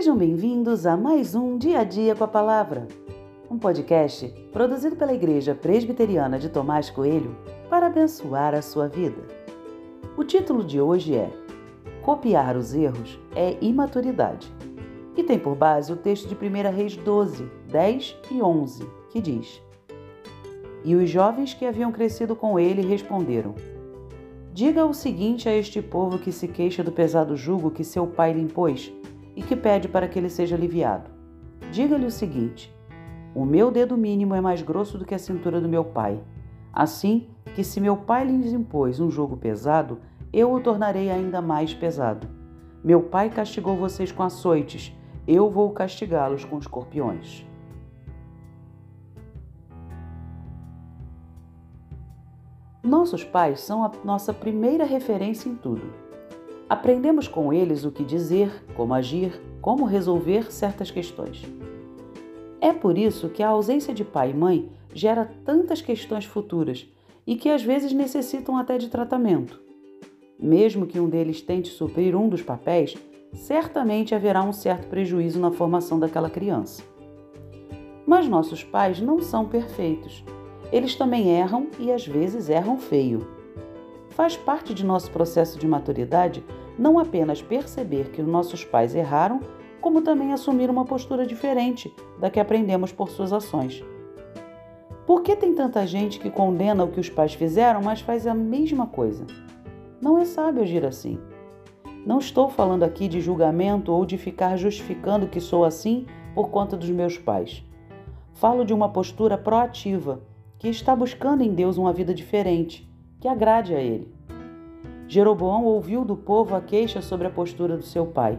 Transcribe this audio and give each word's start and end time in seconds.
Sejam 0.00 0.16
bem-vindos 0.16 0.86
a 0.86 0.96
mais 0.96 1.34
um 1.34 1.58
Dia 1.58 1.80
a 1.80 1.84
Dia 1.84 2.14
com 2.14 2.24
a 2.24 2.26
Palavra, 2.26 2.88
um 3.50 3.58
podcast 3.58 4.26
produzido 4.50 4.96
pela 4.96 5.12
Igreja 5.12 5.54
Presbiteriana 5.54 6.38
de 6.38 6.48
Tomás 6.48 6.88
Coelho 6.88 7.36
para 7.68 7.88
abençoar 7.88 8.54
a 8.54 8.62
sua 8.62 8.88
vida. 8.88 9.20
O 10.16 10.24
título 10.24 10.64
de 10.64 10.80
hoje 10.80 11.14
é 11.14 11.28
Copiar 12.00 12.56
os 12.56 12.72
erros 12.72 13.20
é 13.36 13.58
imaturidade 13.60 14.50
e 15.18 15.22
tem 15.22 15.38
por 15.38 15.54
base 15.54 15.92
o 15.92 15.96
texto 15.96 16.26
de 16.26 16.34
1 16.34 16.74
Reis 16.74 16.96
12, 16.96 17.44
10 17.70 18.16
e 18.30 18.40
11, 18.40 18.86
que 19.10 19.20
diz: 19.20 19.60
E 20.82 20.96
os 20.96 21.10
jovens 21.10 21.52
que 21.52 21.66
haviam 21.66 21.92
crescido 21.92 22.34
com 22.34 22.58
ele 22.58 22.80
responderam: 22.80 23.54
Diga 24.54 24.86
o 24.86 24.94
seguinte 24.94 25.46
a 25.46 25.54
este 25.54 25.82
povo 25.82 26.18
que 26.18 26.32
se 26.32 26.48
queixa 26.48 26.82
do 26.82 26.90
pesado 26.90 27.36
jugo 27.36 27.70
que 27.70 27.84
seu 27.84 28.06
pai 28.06 28.32
lhe 28.32 28.40
impôs 28.40 28.90
e 29.36 29.42
que 29.42 29.56
pede 29.56 29.88
para 29.88 30.08
que 30.08 30.18
ele 30.18 30.28
seja 30.28 30.56
aliviado. 30.56 31.10
Diga-lhe 31.70 32.06
o 32.06 32.10
seguinte: 32.10 32.74
O 33.34 33.44
meu 33.44 33.70
dedo 33.70 33.96
mínimo 33.96 34.34
é 34.34 34.40
mais 34.40 34.62
grosso 34.62 34.98
do 34.98 35.04
que 35.04 35.14
a 35.14 35.18
cintura 35.18 35.60
do 35.60 35.68
meu 35.68 35.84
pai. 35.84 36.20
Assim 36.72 37.28
que, 37.54 37.64
se 37.64 37.80
meu 37.80 37.96
pai 37.96 38.24
lhes 38.24 38.52
impôs 38.52 39.00
um 39.00 39.10
jugo 39.10 39.36
pesado, 39.36 39.98
eu 40.32 40.52
o 40.52 40.60
tornarei 40.60 41.10
ainda 41.10 41.40
mais 41.40 41.74
pesado. 41.74 42.28
Meu 42.82 43.02
pai 43.02 43.28
castigou 43.28 43.76
vocês 43.76 44.10
com 44.12 44.22
açoites, 44.22 44.96
eu 45.26 45.50
vou 45.50 45.70
castigá-los 45.70 46.44
com 46.44 46.58
escorpiões. 46.58 47.44
Nossos 52.82 53.22
pais 53.22 53.60
são 53.60 53.84
a 53.84 53.92
nossa 54.02 54.32
primeira 54.32 54.84
referência 54.84 55.48
em 55.48 55.54
tudo. 55.54 56.09
Aprendemos 56.70 57.28
com 57.28 57.52
eles 57.52 57.84
o 57.84 57.90
que 57.90 58.04
dizer, 58.04 58.64
como 58.74 58.94
agir, 58.94 59.38
como 59.60 59.84
resolver 59.84 60.50
certas 60.50 60.90
questões. 60.90 61.44
É 62.60 62.72
por 62.72 62.96
isso 62.96 63.28
que 63.28 63.42
a 63.42 63.48
ausência 63.48 63.92
de 63.92 64.04
pai 64.04 64.30
e 64.30 64.34
mãe 64.34 64.70
gera 64.94 65.30
tantas 65.44 65.82
questões 65.82 66.24
futuras 66.24 66.88
e 67.26 67.36
que 67.36 67.50
às 67.50 67.62
vezes 67.62 67.92
necessitam 67.92 68.56
até 68.56 68.78
de 68.78 68.88
tratamento. 68.88 69.60
Mesmo 70.38 70.86
que 70.86 71.00
um 71.00 71.08
deles 71.08 71.42
tente 71.42 71.68
suprir 71.68 72.16
um 72.16 72.28
dos 72.28 72.42
papéis, 72.42 72.96
certamente 73.34 74.14
haverá 74.14 74.42
um 74.42 74.52
certo 74.52 74.86
prejuízo 74.86 75.40
na 75.40 75.50
formação 75.50 75.98
daquela 75.98 76.30
criança. 76.30 76.82
Mas 78.06 78.28
nossos 78.28 78.64
pais 78.64 79.00
não 79.00 79.20
são 79.20 79.46
perfeitos 79.46 80.24
eles 80.72 80.94
também 80.94 81.30
erram 81.30 81.66
e 81.78 81.90
às 81.90 82.06
vezes 82.06 82.48
erram 82.48 82.78
feio. 82.78 83.26
Faz 84.10 84.36
parte 84.36 84.72
de 84.72 84.84
nosso 84.84 85.10
processo 85.10 85.58
de 85.58 85.66
maturidade 85.66 86.44
não 86.80 86.98
apenas 86.98 87.42
perceber 87.42 88.10
que 88.10 88.22
nossos 88.22 88.64
pais 88.64 88.94
erraram, 88.94 89.40
como 89.82 90.00
também 90.00 90.32
assumir 90.32 90.70
uma 90.70 90.86
postura 90.86 91.26
diferente 91.26 91.94
da 92.18 92.30
que 92.30 92.40
aprendemos 92.40 92.90
por 92.90 93.10
suas 93.10 93.34
ações. 93.34 93.84
Por 95.06 95.22
que 95.22 95.36
tem 95.36 95.54
tanta 95.54 95.86
gente 95.86 96.18
que 96.18 96.30
condena 96.30 96.82
o 96.82 96.90
que 96.90 96.98
os 96.98 97.10
pais 97.10 97.34
fizeram, 97.34 97.82
mas 97.82 98.00
faz 98.00 98.26
a 98.26 98.32
mesma 98.32 98.86
coisa? 98.86 99.26
Não 100.00 100.16
é 100.16 100.24
sábio 100.24 100.62
agir 100.62 100.86
assim. 100.86 101.18
Não 102.06 102.18
estou 102.18 102.48
falando 102.48 102.82
aqui 102.82 103.08
de 103.08 103.20
julgamento 103.20 103.92
ou 103.92 104.06
de 104.06 104.16
ficar 104.16 104.56
justificando 104.56 105.28
que 105.28 105.40
sou 105.40 105.66
assim 105.66 106.06
por 106.34 106.48
conta 106.48 106.78
dos 106.78 106.88
meus 106.88 107.18
pais. 107.18 107.62
Falo 108.32 108.64
de 108.64 108.72
uma 108.72 108.88
postura 108.88 109.36
proativa 109.36 110.22
que 110.58 110.68
está 110.68 110.96
buscando 110.96 111.42
em 111.42 111.52
Deus 111.52 111.76
uma 111.76 111.92
vida 111.92 112.14
diferente, 112.14 112.90
que 113.20 113.28
agrade 113.28 113.74
a 113.74 113.80
ele. 113.80 114.19
Jeroboão 115.10 115.64
ouviu 115.64 116.04
do 116.04 116.16
povo 116.16 116.54
a 116.54 116.60
queixa 116.60 117.02
sobre 117.02 117.26
a 117.26 117.30
postura 117.30 117.76
do 117.76 117.82
seu 117.82 118.06
pai. 118.06 118.38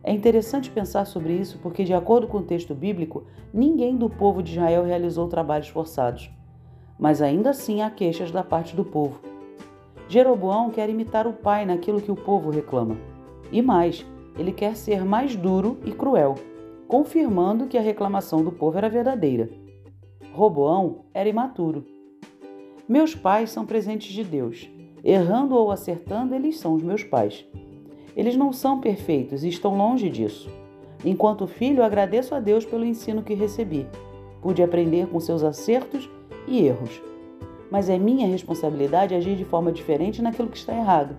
É 0.00 0.12
interessante 0.12 0.70
pensar 0.70 1.06
sobre 1.06 1.32
isso 1.32 1.58
porque, 1.60 1.82
de 1.82 1.92
acordo 1.92 2.28
com 2.28 2.38
o 2.38 2.42
texto 2.44 2.72
bíblico, 2.72 3.24
ninguém 3.52 3.96
do 3.96 4.08
povo 4.08 4.40
de 4.40 4.52
Israel 4.52 4.84
realizou 4.84 5.26
trabalhos 5.26 5.66
forçados. 5.66 6.30
Mas 6.96 7.20
ainda 7.20 7.50
assim 7.50 7.82
há 7.82 7.90
queixas 7.90 8.30
da 8.30 8.44
parte 8.44 8.76
do 8.76 8.84
povo. 8.84 9.20
Jeroboão 10.08 10.70
quer 10.70 10.88
imitar 10.88 11.26
o 11.26 11.32
pai 11.32 11.66
naquilo 11.66 12.00
que 12.00 12.12
o 12.12 12.16
povo 12.16 12.48
reclama. 12.48 12.96
E 13.50 13.60
mais, 13.60 14.06
ele 14.38 14.52
quer 14.52 14.76
ser 14.76 15.04
mais 15.04 15.34
duro 15.34 15.80
e 15.84 15.90
cruel, 15.90 16.36
confirmando 16.86 17.66
que 17.66 17.76
a 17.76 17.82
reclamação 17.82 18.44
do 18.44 18.52
povo 18.52 18.78
era 18.78 18.88
verdadeira. 18.88 19.50
Roboão 20.32 21.06
era 21.12 21.28
imaturo. 21.28 21.84
Meus 22.88 23.16
pais 23.16 23.50
são 23.50 23.66
presentes 23.66 24.12
de 24.12 24.22
Deus. 24.22 24.72
Errando 25.04 25.54
ou 25.54 25.70
acertando, 25.70 26.34
eles 26.34 26.58
são 26.58 26.72
os 26.72 26.82
meus 26.82 27.04
pais. 27.04 27.44
Eles 28.16 28.36
não 28.36 28.54
são 28.54 28.80
perfeitos 28.80 29.44
e 29.44 29.48
estão 29.48 29.76
longe 29.76 30.08
disso. 30.08 30.48
Enquanto 31.04 31.46
filho, 31.46 31.84
agradeço 31.84 32.34
a 32.34 32.40
Deus 32.40 32.64
pelo 32.64 32.86
ensino 32.86 33.22
que 33.22 33.34
recebi. 33.34 33.86
Pude 34.40 34.62
aprender 34.62 35.06
com 35.08 35.20
seus 35.20 35.44
acertos 35.44 36.08
e 36.48 36.66
erros. 36.66 37.02
Mas 37.70 37.90
é 37.90 37.98
minha 37.98 38.26
responsabilidade 38.26 39.14
agir 39.14 39.36
de 39.36 39.44
forma 39.44 39.70
diferente 39.70 40.22
naquilo 40.22 40.48
que 40.48 40.56
está 40.56 40.74
errado. 40.74 41.14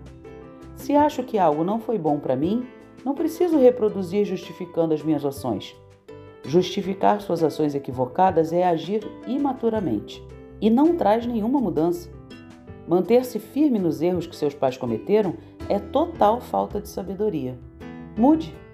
Se 0.76 0.96
acho 0.96 1.22
que 1.22 1.38
algo 1.38 1.64
não 1.64 1.80
foi 1.80 2.00
bom 2.00 2.18
para 2.18 2.36
mim, 2.36 2.66
não 3.04 3.14
preciso 3.14 3.60
reproduzir 3.60 4.26
justificando 4.26 4.96
as 4.96 5.04
minhas 5.04 5.24
ações. 5.24 5.76
Justificar 6.44 7.22
suas 7.22 7.44
ações 7.44 7.76
equivocadas 7.76 8.52
é 8.52 8.64
agir 8.64 9.08
imaturamente 9.28 10.24
e 10.60 10.72
não 10.72 10.96
traz 10.96 11.26
nenhuma 11.28 11.60
mudança. 11.60 12.15
Manter-se 12.88 13.40
firme 13.40 13.80
nos 13.80 14.02
erros 14.02 14.28
que 14.28 14.36
seus 14.36 14.54
pais 14.54 14.78
cometeram 14.78 15.36
é 15.68 15.80
total 15.80 16.40
falta 16.40 16.80
de 16.80 16.88
sabedoria. 16.88 17.58
Mude! 18.18 18.65